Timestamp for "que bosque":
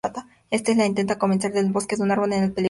1.63-1.95